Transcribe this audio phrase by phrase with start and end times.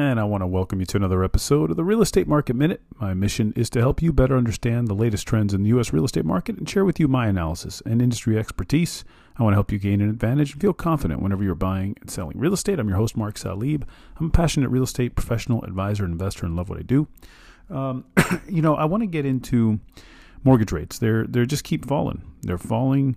[0.00, 2.80] welcome you to another episode of the Real Estate Market Minute.
[2.98, 5.92] My mission is to help you better understand the latest trends in the U.S.
[5.92, 9.04] real estate market and share with you my analysis and industry expertise.
[9.36, 12.10] I want to help you gain an advantage and feel confident whenever you're buying and
[12.10, 12.78] selling real estate.
[12.78, 13.82] I'm your host, Mark Salib.
[14.18, 17.06] I'm a passionate real estate professional, advisor, and investor, and love what I do.
[17.68, 18.06] Um,
[18.48, 19.80] you know, I want to get into
[20.44, 20.98] mortgage rates.
[20.98, 22.22] They're they just keep falling.
[22.40, 23.16] They're falling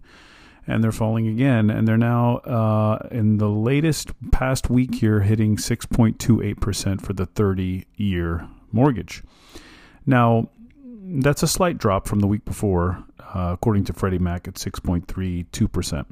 [0.68, 1.70] and they're falling again.
[1.70, 7.86] And they're now, uh, in the latest past week here, hitting 6.28% for the 30
[7.96, 9.24] year mortgage.
[10.06, 10.50] Now,
[11.06, 16.06] that's a slight drop from the week before, uh, according to Freddie Mac at 6.32%.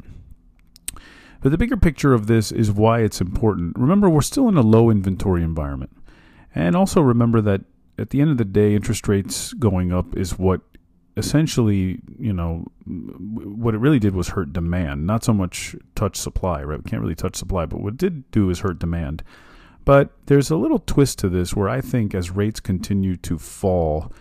[1.41, 3.75] But the bigger picture of this is why it's important.
[3.77, 5.91] Remember, we're still in a low inventory environment.
[6.53, 7.61] And also remember that
[7.97, 10.61] at the end of the day, interest rates going up is what
[11.17, 16.63] essentially, you know, what it really did was hurt demand, not so much touch supply,
[16.63, 16.83] right?
[16.83, 19.23] We can't really touch supply, but what did do is hurt demand.
[19.83, 24.13] But there's a little twist to this where I think as rates continue to fall,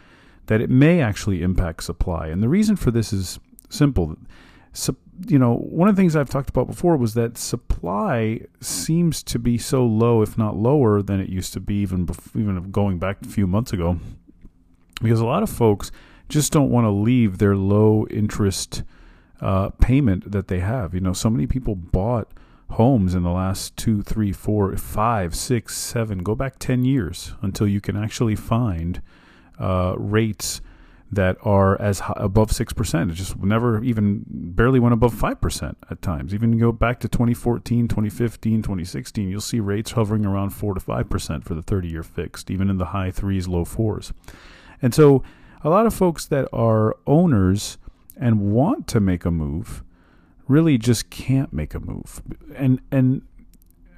[0.46, 2.28] that it may actually impact supply.
[2.28, 4.16] And the reason for this is simple.
[5.26, 9.38] You know, one of the things I've talked about before was that supply seems to
[9.38, 13.18] be so low, if not lower, than it used to be, even even going back
[13.22, 13.98] a few months ago,
[15.02, 15.92] because a lot of folks
[16.30, 18.82] just don't want to leave their low interest
[19.40, 20.94] uh, payment that they have.
[20.94, 22.28] You know, so many people bought
[22.70, 27.66] homes in the last two, three, four, five, six, seven, go back 10 years until
[27.66, 29.02] you can actually find
[29.58, 30.60] uh, rates
[31.12, 33.10] that are as high, above 6%.
[33.10, 36.32] It just never even barely went above 5% at times.
[36.32, 41.44] Even go back to 2014, 2015, 2016, you'll see rates hovering around 4 to 5%
[41.44, 44.12] for the 30 year fixed, even in the high threes, low fours.
[44.80, 45.24] And so
[45.62, 47.78] a lot of folks that are owners
[48.16, 49.82] and want to make a move
[50.48, 52.22] really just can't make a move.
[52.54, 53.22] And and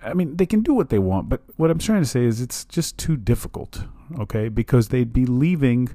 [0.02, 2.40] I mean they can do what they want, but what I'm trying to say is
[2.40, 3.84] it's just too difficult,
[4.18, 4.48] okay?
[4.48, 5.88] Because they'd be leaving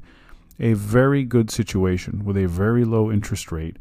[0.60, 3.78] a very good situation with a very low interest rate.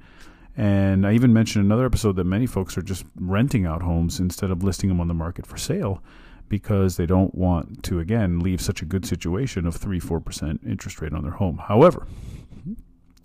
[0.58, 4.50] And I even mentioned another episode that many folks are just renting out homes instead
[4.50, 6.02] of listing them on the market for sale
[6.48, 11.00] because they don't want to, again, leave such a good situation of 3 4% interest
[11.00, 11.58] rate on their home.
[11.58, 12.06] However,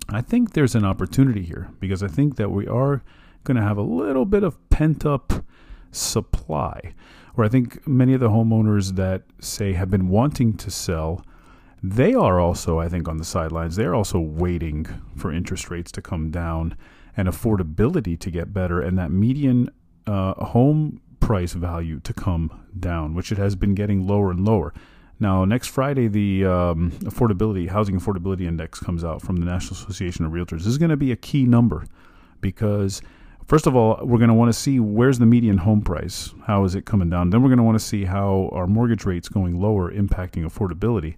[0.09, 3.01] I think there's an opportunity here because I think that we are
[3.43, 5.45] going to have a little bit of pent up
[5.91, 6.93] supply.
[7.35, 11.23] Where I think many of the homeowners that say have been wanting to sell,
[11.81, 13.75] they are also, I think, on the sidelines.
[13.75, 16.75] They're also waiting for interest rates to come down
[17.15, 19.69] and affordability to get better, and that median
[20.07, 24.73] uh, home price value to come down, which it has been getting lower and lower.
[25.21, 30.25] Now, next Friday, the um, affordability housing affordability index comes out from the National Association
[30.25, 30.59] of Realtors.
[30.59, 31.85] This is going to be a key number
[32.41, 33.03] because,
[33.45, 36.63] first of all, we're going to want to see where's the median home price, how
[36.63, 37.29] is it coming down.
[37.29, 41.17] Then we're going to want to see how our mortgage rates going lower impacting affordability.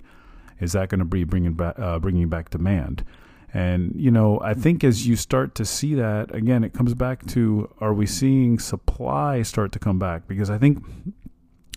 [0.59, 3.05] Is that going to be bringing back uh, bringing back demand?
[3.53, 7.25] And, you know, I think as you start to see that, again, it comes back
[7.27, 10.27] to are we seeing supply start to come back?
[10.27, 10.83] Because I think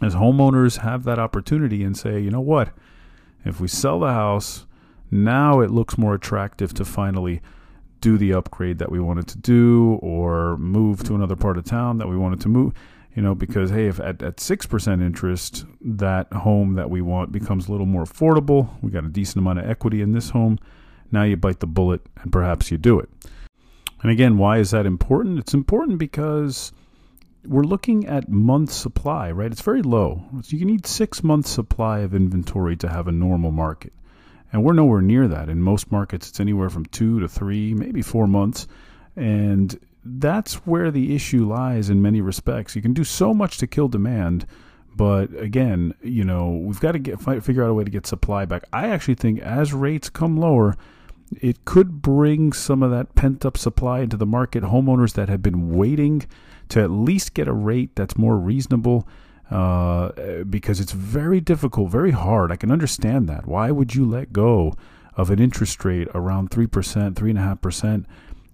[0.02, 2.70] as homeowners have that opportunity and say, you know what,
[3.44, 4.66] if we sell the house,
[5.10, 7.42] now it looks more attractive to finally
[8.00, 11.98] do the upgrade that we wanted to do or move to another part of town
[11.98, 12.72] that we wanted to move
[13.14, 17.68] you know because hey if at, at 6% interest that home that we want becomes
[17.68, 20.58] a little more affordable we got a decent amount of equity in this home
[21.12, 23.08] now you bite the bullet and perhaps you do it.
[24.02, 25.38] And again, why is that important?
[25.38, 26.72] It's important because
[27.44, 29.50] we're looking at month supply, right?
[29.50, 30.22] It's very low.
[30.42, 33.92] So you need six months supply of inventory to have a normal market.
[34.52, 35.48] And we're nowhere near that.
[35.48, 38.66] In most markets, it's anywhere from two to three, maybe four months.
[39.16, 42.76] And that's where the issue lies in many respects.
[42.76, 44.46] You can do so much to kill demand,
[44.94, 48.44] but again, you know, we've got to get figure out a way to get supply
[48.44, 48.64] back.
[48.72, 50.76] I actually think as rates come lower,
[51.40, 54.62] it could bring some of that pent up supply into the market.
[54.62, 56.24] Homeowners that have been waiting
[56.68, 59.06] to at least get a rate that's more reasonable
[59.50, 62.50] uh, because it's very difficult, very hard.
[62.50, 63.46] I can understand that.
[63.46, 64.74] Why would you let go
[65.16, 66.68] of an interest rate around 3%,
[67.14, 68.04] 3.5%?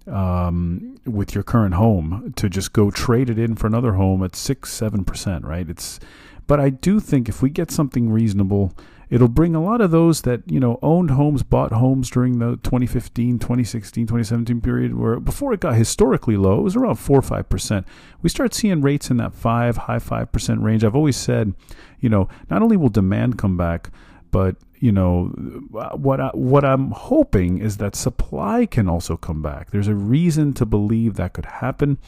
[0.04, 4.34] Um, with your current home to just go trade it in for another home at
[4.34, 5.70] six, seven percent, right?
[5.70, 6.00] It's,
[6.48, 8.75] but I do think if we get something reasonable,
[9.12, 12.56] it'll bring a lot of those that you know owned homes bought homes during the
[12.62, 17.23] 2015 2016 2017 period where before it got historically low it was around 4 or
[17.23, 17.85] 5%
[18.23, 21.55] we start seeing rates in that 5 high 5% range i've always said
[22.00, 23.91] you know not only will demand come back
[24.31, 25.26] but you know
[25.70, 29.70] what I, what I'm hoping is that supply can also come back.
[29.70, 31.99] There's a reason to believe that could happen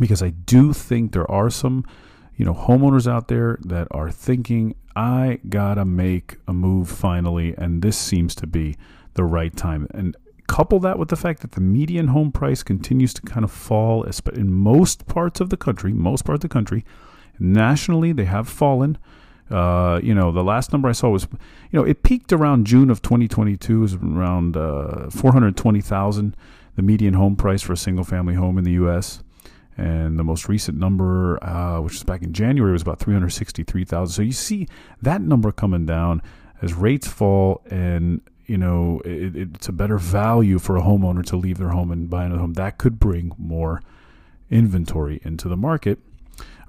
[0.00, 1.84] because I do think there are some
[2.36, 7.82] you know, homeowners out there that are thinking, I gotta make a move finally, and
[7.82, 8.76] this seems to be
[9.14, 9.86] the right time.
[9.92, 10.16] And
[10.52, 14.04] couple that with the fact that the median home price continues to kind of fall
[14.34, 16.84] in most parts of the country, most parts of the country.
[17.38, 18.98] Nationally, they have fallen.
[19.50, 21.26] Uh, you know, the last number I saw was,
[21.70, 26.36] you know, it peaked around June of 2022, was around uh, 420,000,
[26.76, 29.22] the median home price for a single family home in the U.S.
[29.76, 34.12] And the most recent number, uh, which was back in January, was about 363,000.
[34.12, 34.68] So you see
[35.00, 36.22] that number coming down
[36.60, 41.36] as rates fall and you know it, it's a better value for a homeowner to
[41.36, 43.82] leave their home and buy another home that could bring more
[44.50, 45.98] inventory into the market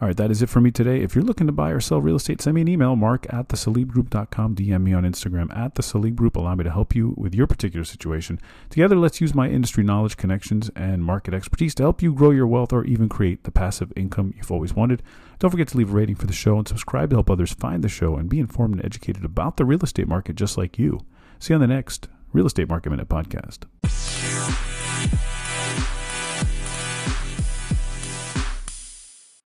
[0.03, 0.99] all right, that is it for me today.
[0.99, 3.47] If you're looking to buy or sell real estate, send me an email, mark at
[3.47, 4.53] thesalibgroup.com.
[4.53, 6.35] DM me on Instagram at the Salib Group.
[6.35, 8.37] Allow me to help you with your particular situation.
[8.69, 12.47] Together, let's use my industry knowledge, connections, and market expertise to help you grow your
[12.47, 15.01] wealth or even create the passive income you've always wanted.
[15.39, 17.81] Don't forget to leave a rating for the show and subscribe to help others find
[17.81, 20.99] the show and be informed and educated about the real estate market just like you.
[21.39, 24.72] See you on the next Real Estate Market Minute podcast.